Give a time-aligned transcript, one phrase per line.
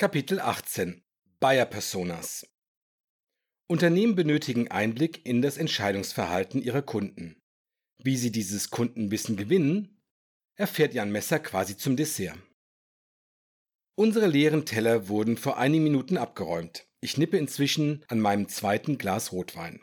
[0.00, 1.02] Kapitel 18
[1.40, 2.46] Buyer Personas
[3.66, 7.42] Unternehmen benötigen Einblick in das Entscheidungsverhalten ihrer Kunden.
[8.00, 10.00] Wie sie dieses Kundenwissen gewinnen,
[10.54, 12.38] erfährt Jan Messer quasi zum Dessert.
[13.96, 16.86] Unsere leeren Teller wurden vor einigen Minuten abgeräumt.
[17.00, 19.82] Ich nippe inzwischen an meinem zweiten Glas Rotwein.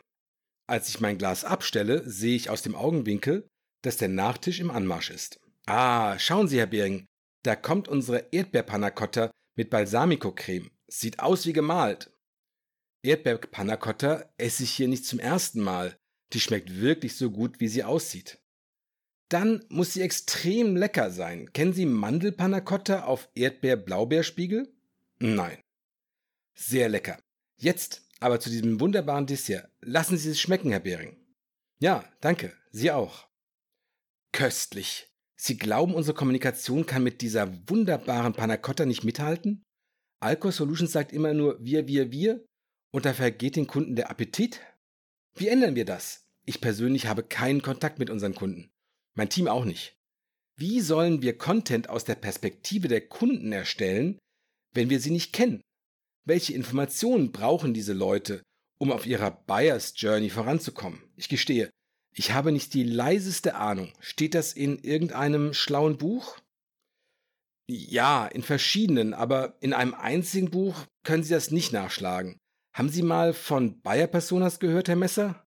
[0.66, 3.46] Als ich mein Glas abstelle, sehe ich aus dem Augenwinkel,
[3.82, 5.40] dass der Nachtisch im Anmarsch ist.
[5.66, 7.04] Ah, schauen Sie, Herr Bering,
[7.42, 10.70] da kommt unsere Erdbeerpanacotta mit Balsamico-Creme.
[10.86, 12.12] Sieht aus wie gemalt.
[13.02, 15.98] Erdbeerpanacotta esse ich hier nicht zum ersten Mal.
[16.32, 18.38] Die schmeckt wirklich so gut, wie sie aussieht.
[19.28, 21.52] Dann muss sie extrem lecker sein.
[21.52, 24.72] Kennen Sie Mandelpanacotta auf Erdbeer-Blaubeerspiegel?
[25.18, 25.60] Nein.
[26.54, 27.18] Sehr lecker.
[27.56, 29.68] Jetzt aber zu diesem wunderbaren Dessert.
[29.80, 31.16] Lassen Sie es schmecken, Herr Behring.
[31.78, 32.52] Ja, danke.
[32.70, 33.26] Sie auch.
[34.32, 35.08] Köstlich.
[35.38, 39.62] Sie glauben, unsere Kommunikation kann mit dieser wunderbaren Panacotta nicht mithalten?
[40.20, 42.44] Alcohol Solutions sagt immer nur wir, wir, wir
[42.92, 44.60] und da vergeht den Kunden der Appetit?
[45.36, 46.26] Wie ändern wir das?
[46.46, 48.70] Ich persönlich habe keinen Kontakt mit unseren Kunden.
[49.14, 49.96] Mein Team auch nicht.
[50.58, 54.18] Wie sollen wir Content aus der Perspektive der Kunden erstellen,
[54.72, 55.60] wenn wir sie nicht kennen?
[56.24, 58.42] Welche Informationen brauchen diese Leute,
[58.78, 61.02] um auf ihrer Buyers Journey voranzukommen?
[61.16, 61.70] Ich gestehe,
[62.18, 63.92] ich habe nicht die leiseste Ahnung.
[64.00, 66.38] Steht das in irgendeinem schlauen Buch?
[67.68, 72.38] Ja, in verschiedenen, aber in einem einzigen Buch können Sie das nicht nachschlagen.
[72.72, 75.46] Haben Sie mal von Bayer Personas gehört, Herr Messer?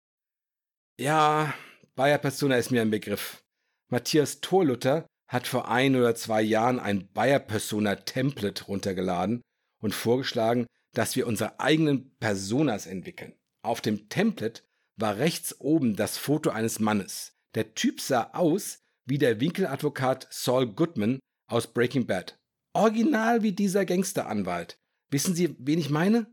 [0.99, 1.55] Ja,
[1.95, 3.45] Bayer Persona ist mir ein Begriff.
[3.89, 9.43] Matthias Thorluther hat vor ein oder zwei Jahren ein Bayer Persona Template runtergeladen
[9.81, 13.35] und vorgeschlagen, dass wir unsere eigenen Personas entwickeln.
[13.63, 14.63] Auf dem Template
[14.97, 17.35] war rechts oben das Foto eines Mannes.
[17.55, 22.39] Der Typ sah aus wie der Winkeladvokat Saul Goodman aus Breaking Bad.
[22.73, 24.79] Original wie dieser Gangsteranwalt.
[25.11, 26.27] Wissen Sie, wen ich meine?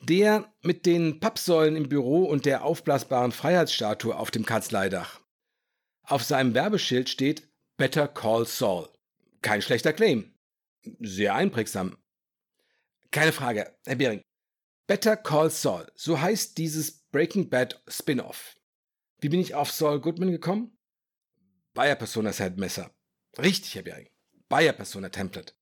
[0.00, 5.20] Der mit den Pappsäulen im Büro und der aufblasbaren Freiheitsstatue auf dem Kanzleidach.
[6.02, 8.88] Auf seinem Werbeschild steht Better Call Saul.
[9.40, 10.34] Kein schlechter Claim.
[11.00, 11.96] Sehr einprägsam.
[13.10, 14.22] Keine Frage, Herr Behring.
[14.86, 18.56] Better Call Saul, so heißt dieses Breaking Bad Spin-off.
[19.20, 20.78] Wie bin ich auf Saul Goodman gekommen?
[21.74, 22.90] Bayer Persona Set Messer.
[23.38, 24.08] Richtig, Herr Bering.
[24.48, 25.52] Bayer Persona Template.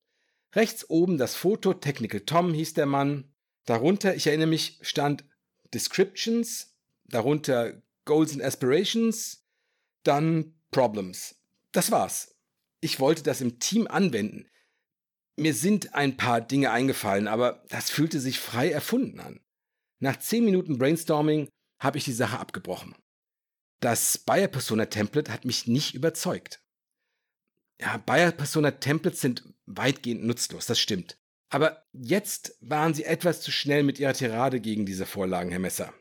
[0.55, 3.33] Rechts oben das Foto, Technical Tom hieß der Mann.
[3.65, 5.25] Darunter, ich erinnere mich, stand
[5.73, 6.73] Descriptions,
[7.03, 9.45] darunter Goals and Aspirations,
[10.03, 11.35] dann Problems.
[11.73, 12.37] Das war's.
[12.79, 14.49] Ich wollte das im Team anwenden.
[15.35, 19.41] Mir sind ein paar Dinge eingefallen, aber das fühlte sich frei erfunden an.
[20.01, 21.47] Nach 10 Minuten Brainstorming
[21.79, 22.95] habe ich die Sache abgebrochen.
[23.81, 26.61] Das Bayer Persona Template hat mich nicht überzeugt.
[27.79, 31.17] Ja, Bayer Persona Templates sind weitgehend nutzlos, das stimmt.
[31.49, 35.93] Aber jetzt waren sie etwas zu schnell mit ihrer Tirade gegen diese Vorlagen, Herr Messer.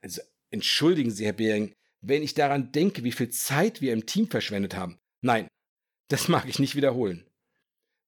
[0.00, 4.28] Also, entschuldigen Sie, Herr Behring, wenn ich daran denke, wie viel Zeit wir im Team
[4.28, 4.98] verschwendet haben.
[5.20, 5.48] Nein,
[6.08, 7.28] das mag ich nicht wiederholen.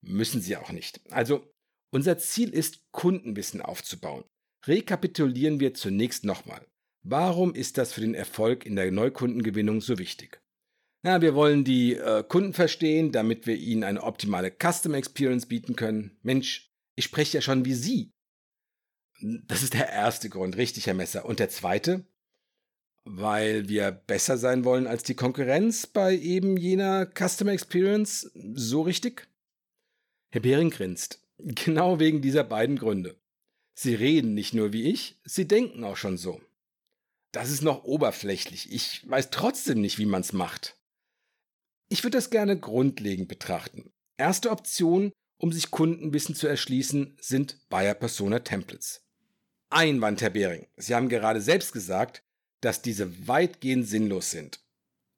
[0.00, 1.00] Müssen Sie auch nicht.
[1.12, 1.52] Also,
[1.92, 4.24] unser Ziel ist, Kundenwissen aufzubauen.
[4.66, 6.66] Rekapitulieren wir zunächst nochmal.
[7.02, 10.40] Warum ist das für den Erfolg in der Neukundengewinnung so wichtig?
[11.02, 15.76] Na, wir wollen die äh, Kunden verstehen, damit wir ihnen eine optimale Custom Experience bieten
[15.76, 16.18] können.
[16.22, 18.12] Mensch, ich spreche ja schon wie Sie.
[19.22, 21.24] Das ist der erste Grund, richtig, Herr Messer.
[21.24, 22.04] Und der zweite?
[23.04, 28.30] Weil wir besser sein wollen als die Konkurrenz bei eben jener Customer Experience.
[28.54, 29.26] So richtig?
[30.32, 31.26] Herr Behring grinst.
[31.38, 33.18] Genau wegen dieser beiden Gründe.
[33.82, 36.42] Sie reden nicht nur wie ich, sie denken auch schon so.
[37.32, 38.70] Das ist noch oberflächlich.
[38.70, 40.76] Ich weiß trotzdem nicht, wie man's macht.
[41.88, 43.90] Ich würde das gerne grundlegend betrachten.
[44.18, 49.00] Erste Option, um sich Kundenwissen zu erschließen, sind Buyer Persona Templates.
[49.70, 50.66] Einwand, Herr Behring.
[50.76, 52.22] Sie haben gerade selbst gesagt,
[52.60, 54.60] dass diese weitgehend sinnlos sind.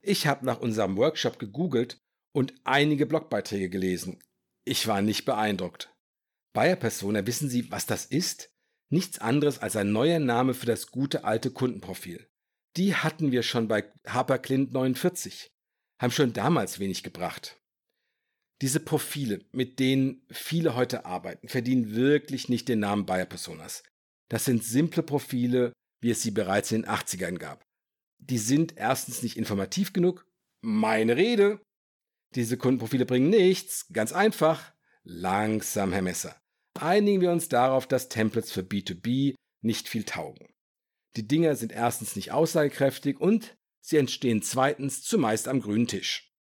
[0.03, 2.01] Ich habe nach unserem Workshop gegoogelt
[2.31, 4.23] und einige Blogbeiträge gelesen.
[4.65, 5.93] Ich war nicht beeindruckt.
[6.53, 8.52] Buyer Persona, wissen Sie, was das ist?
[8.93, 12.29] Nichts anderes als ein neuer Name für das gute alte Kundenprofil.
[12.77, 15.51] Die hatten wir schon bei HarperClint 49,
[15.99, 17.59] haben schon damals wenig gebracht.
[18.61, 23.83] Diese Profile, mit denen viele heute arbeiten, verdienen wirklich nicht den Namen Buyer Personas.
[24.29, 25.73] Das sind simple Profile,
[26.03, 27.65] wie es sie bereits in den 80ern gab.
[28.19, 30.27] Die sind erstens nicht informativ genug.
[30.61, 31.63] Meine Rede.
[32.35, 33.87] Diese Kundenprofile bringen nichts.
[33.91, 34.75] Ganz einfach.
[35.03, 36.42] Langsam, Herr Messer
[36.75, 40.49] einigen wir uns darauf, dass Templates für B2B nicht viel taugen.
[41.17, 46.33] Die Dinger sind erstens nicht aussagekräftig und sie entstehen zweitens zumeist am grünen Tisch.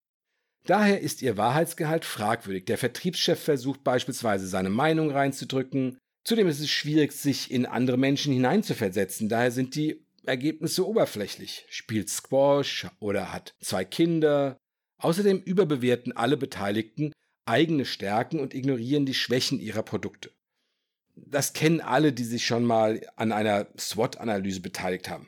[0.66, 2.66] Daher ist ihr Wahrheitsgehalt fragwürdig.
[2.66, 5.98] Der Vertriebschef versucht beispielsweise seine Meinung reinzudrücken.
[6.24, 9.28] Zudem ist es schwierig, sich in andere Menschen hineinzuversetzen.
[9.28, 11.66] Daher sind die Ergebnisse oberflächlich.
[11.70, 14.58] Spielt Squash oder hat zwei Kinder.
[15.00, 17.12] Außerdem überbewerten alle Beteiligten
[17.46, 20.32] eigene Stärken und ignorieren die Schwächen ihrer Produkte.
[21.16, 25.28] Das kennen alle, die sich schon mal an einer SWOT-Analyse beteiligt haben.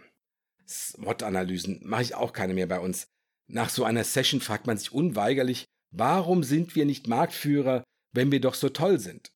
[0.67, 3.07] SWOT-Analysen mache ich auch keine mehr bei uns.
[3.47, 7.83] Nach so einer Session fragt man sich unweigerlich, warum sind wir nicht Marktführer,
[8.13, 9.31] wenn wir doch so toll sind?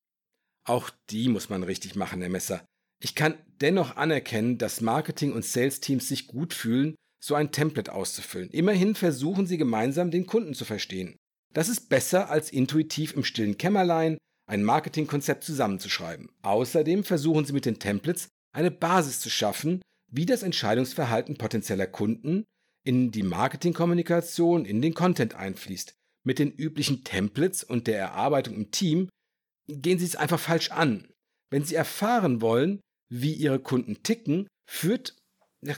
[0.63, 2.65] Auch die muss man richtig machen, Herr Messer.
[2.99, 8.49] Ich kann dennoch anerkennen, dass Marketing- und Sales-Teams sich gut fühlen, so ein Template auszufüllen.
[8.49, 11.17] Immerhin versuchen sie gemeinsam den Kunden zu verstehen.
[11.53, 14.17] Das ist besser, als intuitiv im stillen Kämmerlein
[14.47, 16.29] ein Marketingkonzept zusammenzuschreiben.
[16.41, 22.45] Außerdem versuchen sie mit den Templates eine Basis zu schaffen, wie das Entscheidungsverhalten potenzieller Kunden
[22.85, 25.93] in die Marketingkommunikation, in den Content einfließt.
[26.25, 29.09] Mit den üblichen Templates und der Erarbeitung im Team
[29.67, 31.09] gehen Sie es einfach falsch an.
[31.49, 32.79] Wenn Sie erfahren wollen,
[33.09, 35.15] wie Ihre Kunden ticken, führt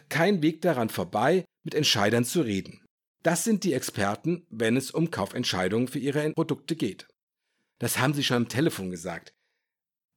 [0.09, 2.85] kein Weg daran vorbei, mit Entscheidern zu reden.
[3.23, 7.07] Das sind die Experten, wenn es um Kaufentscheidungen für Ihre Produkte geht.
[7.77, 9.33] Das haben Sie schon am Telefon gesagt.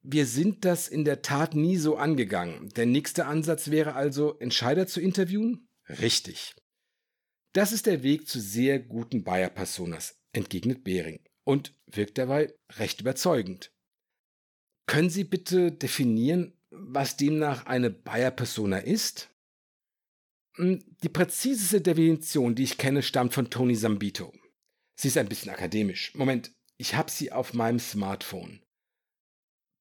[0.01, 2.69] Wir sind das in der Tat nie so angegangen.
[2.75, 5.67] Der nächste Ansatz wäre also, Entscheider zu interviewen?
[5.87, 6.55] Richtig.
[7.53, 13.71] Das ist der Weg zu sehr guten Buyer-Personas, entgegnet Behring und wirkt dabei recht überzeugend.
[14.87, 19.29] Können Sie bitte definieren, was demnach eine Buyer-Persona ist?
[20.55, 24.31] Hm, die präziseste Definition, die ich kenne, stammt von Tony Zambito.
[24.95, 26.13] Sie ist ein bisschen akademisch.
[26.15, 28.61] Moment, ich habe sie auf meinem Smartphone.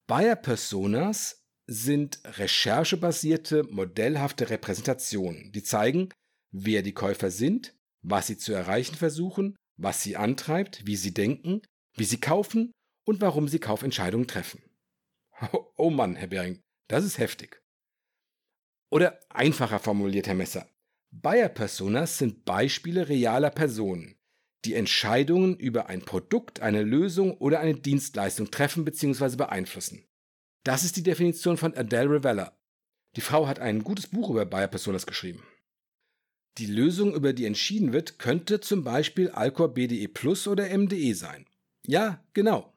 [0.09, 6.09] Buyer-Personas sind recherchebasierte, modellhafte Repräsentationen, die zeigen,
[6.51, 11.63] wer die Käufer sind, was sie zu erreichen versuchen, was sie antreibt, wie sie denken,
[11.97, 12.73] wie sie kaufen
[13.07, 14.63] und warum sie Kaufentscheidungen treffen.
[15.77, 17.62] Oh Mann, Herr Bering, das ist heftig.
[18.93, 20.69] Oder einfacher formuliert, Herr Messer.
[21.13, 24.17] Buyer-Personas sind Beispiele realer Personen,
[24.67, 29.37] die Entscheidungen über ein Produkt, eine Lösung oder eine Dienstleistung treffen bzw.
[29.37, 30.05] beeinflussen.
[30.63, 32.55] Das ist die Definition von Adele Revella.
[33.17, 35.43] Die Frau hat ein gutes Buch über Buyer-Personas geschrieben.
[36.59, 41.47] Die Lösung, über die entschieden wird, könnte zum Beispiel Alcor BDE Plus oder MDE sein.
[41.87, 42.75] Ja, genau.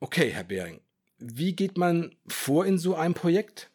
[0.00, 0.82] Okay, Herr Behring.
[1.16, 3.70] Wie geht man vor in so einem Projekt?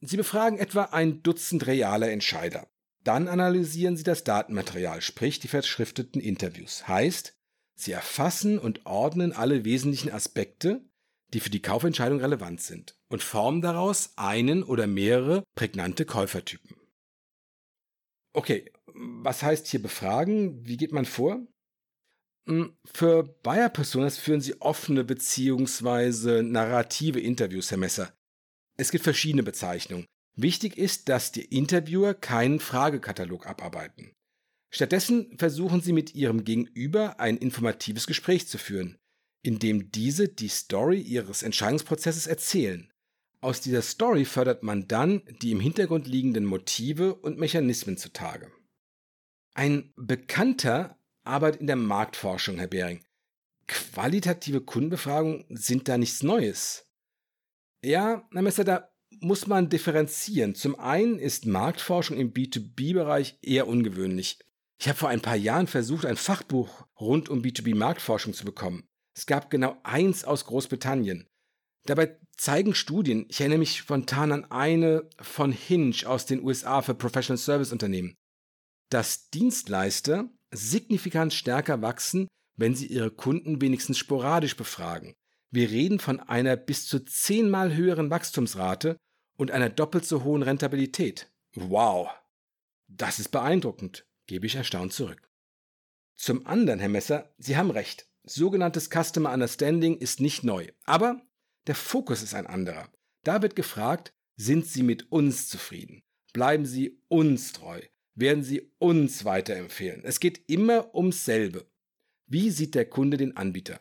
[0.00, 2.68] Sie befragen etwa ein Dutzend realer Entscheider.
[3.02, 6.88] Dann analysieren Sie das Datenmaterial, sprich die verschrifteten Interviews.
[6.88, 7.34] Heißt,
[7.76, 10.82] Sie erfassen und ordnen alle wesentlichen Aspekte,
[11.32, 16.76] die für die Kaufentscheidung relevant sind, und formen daraus einen oder mehrere prägnante Käufertypen.
[18.32, 20.66] Okay, was heißt hier befragen?
[20.66, 21.46] Wie geht man vor?
[22.46, 26.42] Hm, für Buyer-Personas führen sie offene bzw.
[26.42, 28.12] narrative Interviews, Herr Messer.
[28.76, 30.06] Es gibt verschiedene Bezeichnungen.
[30.36, 34.12] Wichtig ist, dass die Interviewer keinen Fragekatalog abarbeiten.
[34.70, 38.98] Stattdessen versuchen sie mit ihrem Gegenüber ein informatives Gespräch zu führen,
[39.42, 42.92] in dem diese die Story ihres Entscheidungsprozesses erzählen.
[43.40, 48.50] Aus dieser Story fördert man dann die im Hintergrund liegenden Motive und Mechanismen zutage.
[49.54, 53.04] Ein Bekannter arbeitet in der Marktforschung, Herr Behring.
[53.68, 56.85] Qualitative Kundenbefragungen sind da nichts Neues.
[57.86, 58.88] Ja, Herr Messer, da
[59.20, 60.56] muss man differenzieren.
[60.56, 64.40] Zum einen ist Marktforschung im B2B-Bereich eher ungewöhnlich.
[64.80, 68.88] Ich habe vor ein paar Jahren versucht, ein Fachbuch rund um B2B-Marktforschung zu bekommen.
[69.16, 71.28] Es gab genau eins aus Großbritannien.
[71.84, 76.94] Dabei zeigen Studien, ich erinnere mich spontan an eine von Hinge aus den USA für
[76.94, 78.16] Professional Service Unternehmen,
[78.90, 82.26] dass Dienstleister signifikant stärker wachsen,
[82.56, 85.14] wenn sie ihre Kunden wenigstens sporadisch befragen.
[85.50, 88.96] Wir reden von einer bis zu zehnmal höheren Wachstumsrate
[89.36, 91.30] und einer doppelt so hohen Rentabilität.
[91.54, 92.08] Wow!
[92.88, 95.28] Das ist beeindruckend, gebe ich erstaunt zurück.
[96.16, 98.08] Zum anderen, Herr Messer, Sie haben recht.
[98.24, 100.68] Sogenanntes Customer Understanding ist nicht neu.
[100.84, 101.22] Aber
[101.66, 102.90] der Fokus ist ein anderer.
[103.22, 106.02] Da wird gefragt, sind Sie mit uns zufrieden?
[106.32, 107.80] Bleiben Sie uns treu?
[108.14, 110.04] Werden Sie uns weiterempfehlen?
[110.04, 111.66] Es geht immer ums selbe.
[112.26, 113.80] Wie sieht der Kunde den Anbieter?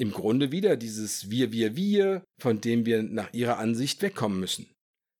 [0.00, 4.74] Im Grunde wieder dieses Wir, Wir, Wir, von dem wir nach Ihrer Ansicht wegkommen müssen.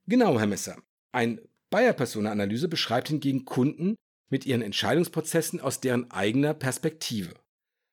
[0.07, 0.83] Genau, Herr Messer.
[1.13, 3.97] Ein Buyer-Persona-Analyse beschreibt hingegen Kunden
[4.31, 7.35] mit ihren Entscheidungsprozessen aus deren eigener Perspektive.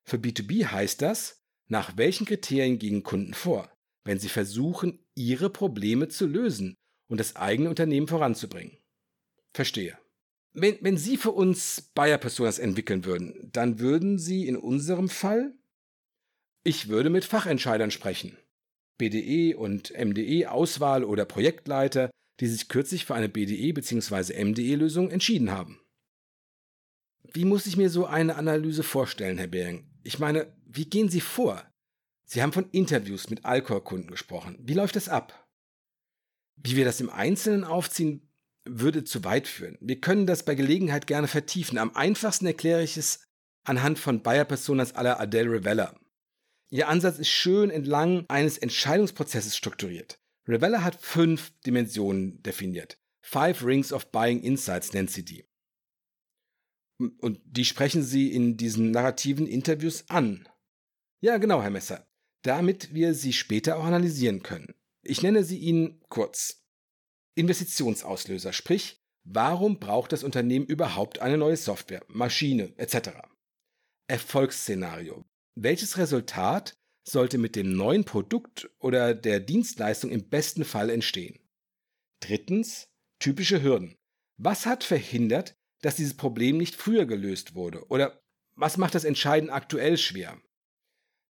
[0.06, 3.70] Für B2B heißt das, nach welchen Kriterien gehen Kunden vor,
[4.06, 6.76] wenn sie versuchen, ihre Probleme zu lösen
[7.10, 8.78] und das eigene Unternehmen voranzubringen?
[9.54, 9.98] Verstehe.
[10.54, 15.54] wenn, wenn Sie für uns Buyer-Personas entwickeln würden, dann würden Sie in unserem Fall,
[16.68, 18.38] ich würde mit Fachentscheidern sprechen.
[18.98, 24.44] BDE und MDE Auswahl oder Projektleiter, die sich kürzlich für eine BDE bzw.
[24.44, 25.80] MDE-Lösung entschieden haben.
[27.24, 29.88] Wie muss ich mir so eine Analyse vorstellen, Herr Behring?
[30.04, 31.64] Ich meine, wie gehen Sie vor?
[32.26, 34.58] Sie haben von Interviews mit Alcor-Kunden gesprochen.
[34.60, 35.48] Wie läuft das ab?
[36.58, 38.30] Wie wir das im Einzelnen aufziehen,
[38.66, 39.78] würde zu weit führen.
[39.80, 41.78] Wir können das bei Gelegenheit gerne vertiefen.
[41.78, 43.26] Am einfachsten erkläre ich es
[43.64, 45.98] anhand von Bayer-Personas aller Adele Revella.
[46.70, 50.20] Ihr Ansatz ist schön entlang eines Entscheidungsprozesses strukturiert.
[50.48, 53.00] Revella hat fünf Dimensionen definiert.
[53.22, 55.46] Five Rings of Buying Insights nennt sie die.
[56.98, 60.48] Und die sprechen sie in diesen narrativen Interviews an.
[61.22, 62.08] Ja, genau, Herr Messer.
[62.44, 64.74] Damit wir sie später auch analysieren können.
[65.04, 66.64] Ich nenne sie Ihnen kurz.
[67.36, 73.10] Investitionsauslöser, sprich, warum braucht das Unternehmen überhaupt eine neue Software, Maschine etc.
[74.08, 75.26] Erfolgsszenario.
[75.60, 81.40] Welches Resultat sollte mit dem neuen Produkt oder der Dienstleistung im besten Fall entstehen?
[82.20, 83.98] Drittens, typische Hürden.
[84.38, 87.88] Was hat verhindert, dass dieses Problem nicht früher gelöst wurde?
[87.88, 88.22] Oder
[88.54, 90.40] was macht das Entscheiden aktuell schwer?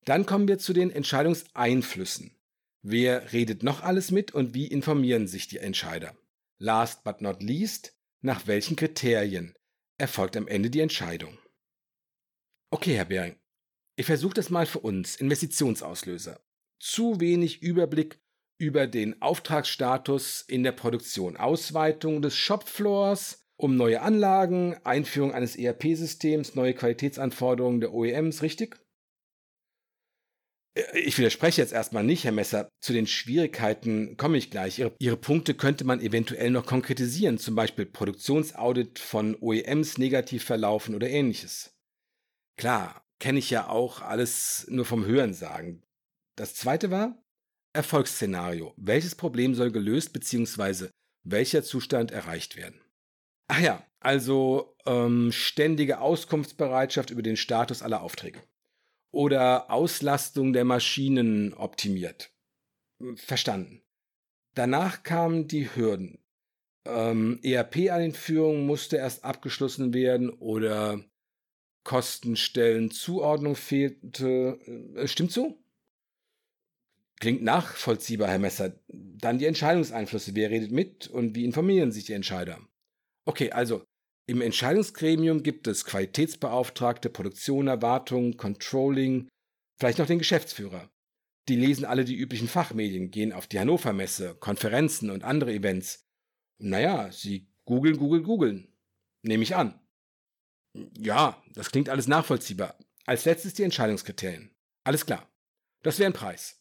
[0.04, 2.38] Dann kommen wir zu den Entscheidungseinflüssen.
[2.82, 6.18] Wer redet noch alles mit und wie informieren sich die Entscheider?
[6.58, 9.54] Last but not least, nach welchen Kriterien
[9.98, 11.38] erfolgt am Ende die Entscheidung?
[12.72, 13.38] Okay, Herr Behring,
[13.98, 15.16] ich versuche das mal für uns.
[15.16, 16.40] Investitionsauslöser.
[16.80, 18.20] Zu wenig Überblick
[18.60, 21.36] über den Auftragsstatus in der Produktion.
[21.36, 28.80] Ausweitung des Shopfloors um neue Anlagen, Einführung eines ERP-Systems, neue Qualitätsanforderungen der OEMs, richtig?
[30.94, 32.70] Ich widerspreche jetzt erstmal nicht, Herr Messer.
[32.82, 34.78] Zu den Schwierigkeiten komme ich gleich.
[34.78, 40.94] Ihre, Ihre, Punkte könnte man eventuell noch konkretisieren, zum Beispiel Produktionsaudit von OEMs negativ verlaufen
[40.94, 41.74] oder ähnliches.
[42.60, 45.84] Klar, kenne ich ja auch alles nur vom Hören sagen.
[46.36, 47.18] Das zweite war
[47.74, 48.74] Erfolgsszenario.
[48.78, 50.90] Welches Problem soll gelöst bzw.
[51.24, 52.80] welcher Zustand erreicht werden?
[53.48, 58.42] Ach ja, also ähm, ständige Auskunftsbereitschaft über den Status aller Aufträge
[59.12, 62.32] oder Auslastung der Maschinen optimiert.
[63.16, 63.82] Verstanden.
[64.54, 66.20] Danach kamen die Hürden.
[66.86, 71.04] Ähm, ERP-Einführung musste erst abgeschlossen werden oder
[71.88, 74.60] Kostenstellenzuordnung fehlte.
[74.98, 75.58] Äh, stimmt so?
[77.22, 78.78] Klingt nachvollziehbar, Herr Messer.
[78.90, 80.36] Dann die Entscheidungseinflüsse.
[80.36, 82.60] Wer redet mit und wie informieren sich die Entscheider?
[83.26, 83.86] Okay, also
[84.28, 89.30] im Entscheidungsgremium gibt es Qualitätsbeauftragte, Produktion, Erwartung, Controlling,
[89.80, 90.90] vielleicht noch den Geschäftsführer.
[91.48, 96.04] Die lesen alle die üblichen Fachmedien, gehen auf die Hannover Messe, Konferenzen und andere Events.
[96.58, 98.68] Naja, sie googeln, googeln, googeln.
[99.22, 99.80] Nehme ich an.
[100.98, 102.78] Ja, das klingt alles nachvollziehbar.
[103.06, 104.52] Als letztes die Entscheidungskriterien.
[104.84, 105.30] Alles klar.
[105.84, 106.60] Das wäre ein Preis.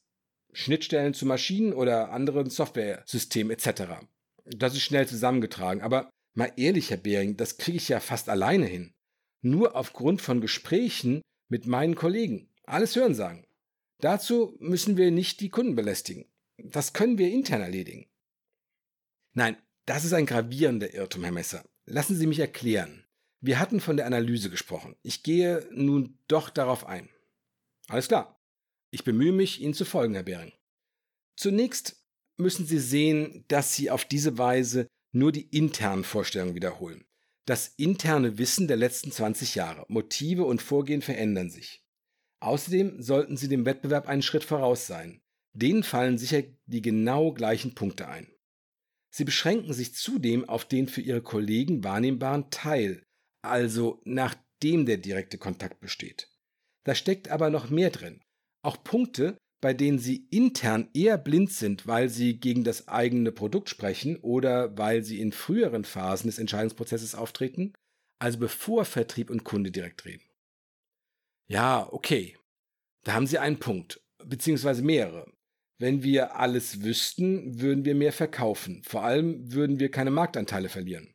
[0.53, 4.07] Schnittstellen zu Maschinen oder anderen Software-Systemen etc.
[4.45, 8.67] Das ist schnell zusammengetragen, aber Mal ehrlich, Herr Behring, das kriege ich ja fast alleine
[8.67, 8.93] hin.
[9.41, 12.53] Nur aufgrund von Gesprächen mit meinen Kollegen.
[12.65, 13.47] Alles hören sagen.
[14.03, 16.27] Dazu müssen wir nicht die Kunden belästigen.
[16.59, 18.07] Das können wir intern erledigen.
[19.33, 19.57] Nein,
[19.87, 21.65] das ist ein gravierender Irrtum, Herr Messer.
[21.87, 23.06] Lassen Sie mich erklären.
[23.41, 24.97] Wir hatten von der Analyse gesprochen.
[25.03, 27.09] Ich gehe nun doch darauf ein.
[27.89, 28.41] Alles klar.
[28.91, 30.53] Ich bemühe mich, Ihnen zu folgen, Herr Behring.
[31.37, 32.03] Zunächst
[32.39, 37.05] müssen Sie sehen, dass Sie auf diese Weise nur die internen Vorstellungen wiederholen.
[37.47, 41.85] Das interne Wissen der letzten 20 Jahre, Motive und Vorgehen verändern sich.
[42.41, 45.21] Außerdem sollten Sie dem Wettbewerb einen Schritt voraus sein.
[45.53, 48.29] Denen fallen sicher die genau gleichen Punkte ein.
[49.11, 53.06] Sie beschränken sich zudem auf den für Ihre Kollegen wahrnehmbaren Teil,
[53.49, 56.29] also nachdem der direkte Kontakt besteht.
[56.85, 58.23] Da steckt aber noch mehr drin.
[58.63, 63.69] Auch Punkte, bei denen sie intern eher blind sind, weil sie gegen das eigene Produkt
[63.69, 67.73] sprechen oder weil sie in früheren Phasen des Entscheidungsprozesses auftreten,
[68.19, 70.25] also bevor Vertrieb und Kunde direkt reden.
[71.49, 72.37] Ja, okay.
[73.05, 75.31] Da haben Sie einen Punkt, beziehungsweise mehrere.
[75.79, 78.83] Wenn wir alles wüssten, würden wir mehr verkaufen.
[78.83, 81.15] Vor allem würden wir keine Marktanteile verlieren.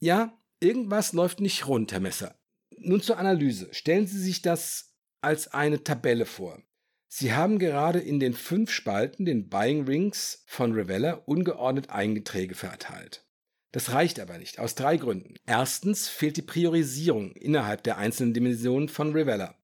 [0.00, 2.38] Ja, irgendwas läuft nicht rund, Herr Messer.
[2.78, 3.68] Nun zur Analyse.
[3.72, 6.62] Stellen Sie sich das als eine Tabelle vor.
[7.08, 13.24] Sie haben gerade in den fünf Spalten den Buying Rings von Revella ungeordnet Eingeträge verteilt.
[13.72, 15.34] Das reicht aber nicht, aus drei Gründen.
[15.46, 19.56] Erstens fehlt die Priorisierung innerhalb der einzelnen Dimensionen von Revella.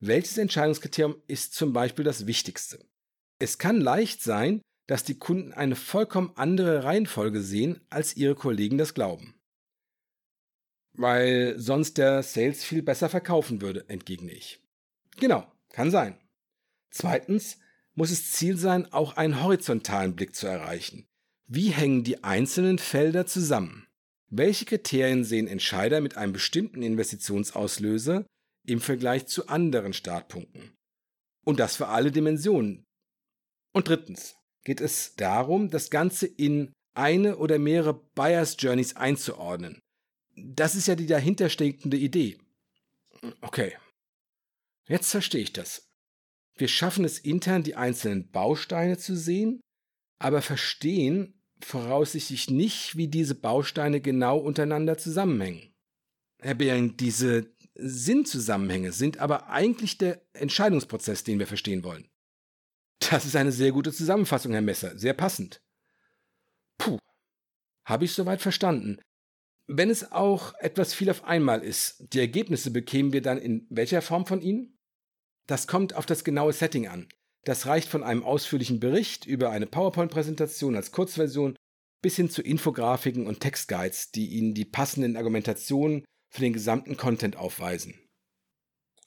[0.00, 2.84] Welches Entscheidungskriterium ist zum Beispiel das wichtigste?
[3.38, 8.78] Es kann leicht sein, dass die Kunden eine vollkommen andere Reihenfolge sehen, als ihre Kollegen
[8.78, 9.34] das glauben.
[10.94, 14.60] Weil sonst der Sales viel besser verkaufen würde, entgegne ich.
[15.18, 16.18] Genau, kann sein.
[16.90, 17.58] Zweitens
[17.94, 21.06] muss es Ziel sein, auch einen horizontalen Blick zu erreichen.
[21.46, 23.86] Wie hängen die einzelnen Felder zusammen?
[24.28, 28.24] Welche Kriterien sehen Entscheider mit einem bestimmten Investitionsauslöser
[28.64, 30.72] im Vergleich zu anderen Startpunkten?
[31.44, 32.84] Und das für alle Dimensionen.
[33.72, 39.80] Und drittens geht es darum, das Ganze in eine oder mehrere Buyers Journeys einzuordnen.
[40.36, 42.38] Das ist ja die dahintersteckende Idee.
[43.40, 43.72] Okay.
[44.88, 45.88] Jetzt verstehe ich das.
[46.56, 49.60] Wir schaffen es intern, die einzelnen Bausteine zu sehen,
[50.18, 55.74] aber verstehen voraussichtlich nicht, wie diese Bausteine genau untereinander zusammenhängen.
[56.40, 62.08] Herr Behring, diese Sinnzusammenhänge sind aber eigentlich der Entscheidungsprozess, den wir verstehen wollen.
[63.10, 65.62] Das ist eine sehr gute Zusammenfassung, Herr Messer, sehr passend.
[66.78, 66.98] Puh,
[67.84, 68.98] habe ich soweit verstanden.
[69.66, 74.02] Wenn es auch etwas viel auf einmal ist, die Ergebnisse bekämen wir dann in welcher
[74.02, 74.78] Form von Ihnen?
[75.46, 77.08] Das kommt auf das genaue Setting an.
[77.44, 81.56] Das reicht von einem ausführlichen Bericht über eine PowerPoint-Präsentation als Kurzversion
[82.00, 87.36] bis hin zu Infografiken und Textguides, die Ihnen die passenden Argumentationen für den gesamten Content
[87.36, 87.94] aufweisen.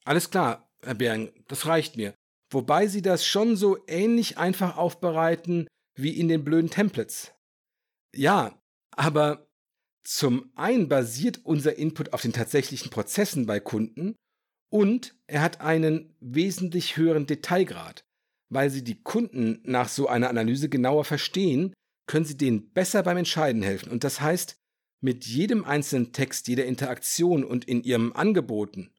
[0.06, 2.14] Alles klar, Herr Bering, das reicht mir.
[2.52, 7.34] Wobei Sie das schon so ähnlich einfach aufbereiten wie in den blöden Templates.
[8.14, 9.45] Ja, aber
[10.06, 14.16] zum einen basiert unser Input auf den tatsächlichen Prozessen bei Kunden
[14.72, 18.06] und er hat einen wesentlich höheren Detailgrad.
[18.50, 21.74] Weil Sie die Kunden nach so einer Analyse genauer verstehen,
[22.08, 23.92] können Sie denen besser beim Entscheiden helfen.
[23.92, 24.56] Und das heißt,
[25.02, 28.92] mit jedem einzelnen Text, jeder Interaktion und in Ihrem Angeboten.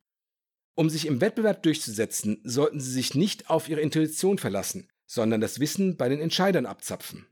[0.75, 5.61] Um sich im Wettbewerb durchzusetzen, sollten Sie sich nicht auf Ihre Intuition verlassen, sondern das
[5.61, 7.27] Wissen bei den Entscheidern abzapfen.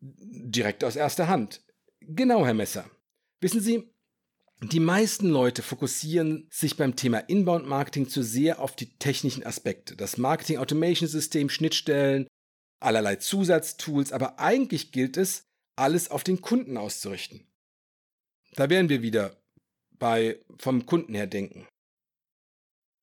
[0.00, 1.62] Direkt aus erster Hand.
[2.00, 2.90] Genau, Herr Messer.
[3.40, 3.90] Wissen Sie,
[4.62, 9.96] die meisten Leute fokussieren sich beim Thema Inbound Marketing zu sehr auf die technischen Aspekte,
[9.96, 12.26] das Marketing Automation System, Schnittstellen,
[12.78, 15.44] allerlei Zusatztools, aber eigentlich gilt es,
[15.76, 17.46] alles auf den Kunden auszurichten.
[18.52, 19.36] Da wären wir wieder
[19.98, 21.66] bei vom Kunden her denken.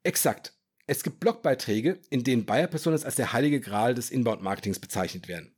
[0.03, 0.53] Exakt.
[0.85, 5.27] Es gibt Blogbeiträge, in denen Buyer Personas als der heilige Gral des Inbound Marketings bezeichnet
[5.27, 5.55] werden.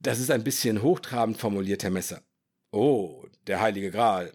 [0.00, 2.22] Das ist ein bisschen hochtrabend formuliert, Herr Messer.
[2.70, 4.32] Oh, der heilige Gral.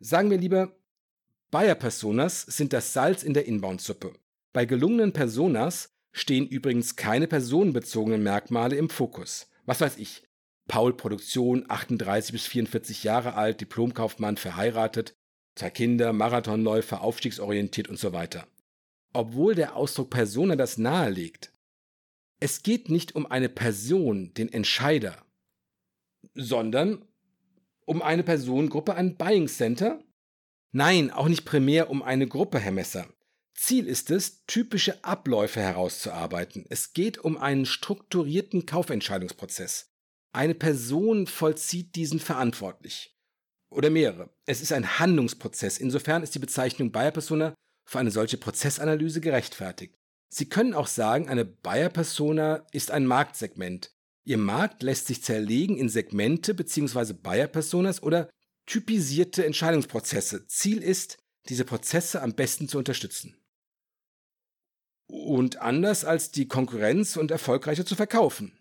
[0.00, 0.76] Sagen wir lieber,
[1.50, 4.14] Buyer Personas sind das Salz in der Inbound-Suppe.
[4.52, 9.48] Bei gelungenen Personas stehen übrigens keine personenbezogenen Merkmale im Fokus.
[9.64, 10.24] Was weiß ich?
[10.66, 15.14] Paul Produktion, 38 bis 44 Jahre alt, Diplomkaufmann, verheiratet,
[15.54, 18.46] zwei Kinder, Marathonläufer, aufstiegsorientiert und so weiter.
[19.12, 21.52] Obwohl der Ausdruck Persona das nahelegt.
[22.40, 25.24] Es geht nicht um eine Person, den Entscheider,
[26.34, 27.04] sondern
[27.88, 30.02] um eine Personengruppe, ein Buying Center?
[30.72, 33.08] Nein, auch nicht primär um eine Gruppe, Herr Messer.
[33.54, 36.66] Ziel ist es, typische Abläufe herauszuarbeiten.
[36.68, 39.90] Es geht um einen strukturierten Kaufentscheidungsprozess.
[40.32, 43.18] Eine Person vollzieht diesen verantwortlich.
[43.70, 44.30] Oder mehrere.
[44.44, 45.78] Es ist ein Handlungsprozess.
[45.78, 47.54] Insofern ist die Bezeichnung Buyer Persona
[47.86, 49.94] für eine solche Prozessanalyse gerechtfertigt.
[50.28, 53.90] Sie können auch sagen, eine Buyer Persona ist ein Marktsegment.
[54.28, 57.14] Ihr Markt lässt sich zerlegen in Segmente bzw.
[57.14, 58.28] Buyer Personas oder
[58.66, 60.46] typisierte Entscheidungsprozesse.
[60.48, 61.16] Ziel ist,
[61.48, 63.40] diese Prozesse am besten zu unterstützen
[65.10, 68.52] und anders als die Konkurrenz und erfolgreicher zu verkaufen.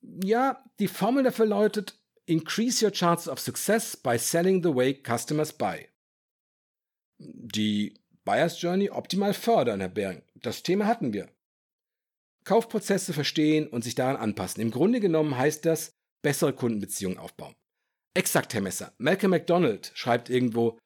[0.00, 5.52] Ja, die Formel dafür lautet Increase your chances of success by selling the way customers
[5.52, 5.88] buy.
[7.18, 10.22] Die Buyers Journey optimal fördern, Herr Bering.
[10.34, 11.30] Das Thema hatten wir.
[12.44, 14.60] Kaufprozesse verstehen und sich daran anpassen.
[14.60, 17.54] Im Grunde genommen heißt das bessere Kundenbeziehungen aufbauen.
[18.14, 18.94] Exakt, Herr Messer.
[18.98, 20.78] Malcolm MacDonald schreibt irgendwo,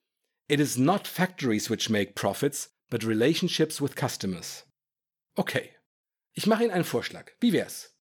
[0.51, 4.67] It is not factories which make profits, but relationships with customers.
[5.35, 5.71] Okay,
[6.33, 7.33] ich mache Ihnen einen Vorschlag.
[7.41, 7.95] Wie wär's?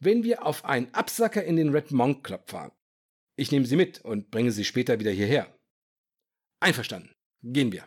[0.00, 2.72] Wenn wir auf einen Absacker in den Red Monk Club fahren.
[3.36, 5.56] Ich nehme Sie mit und bringe Sie später wieder hierher.
[6.60, 7.14] Einverstanden.
[7.42, 7.86] Gehen wir.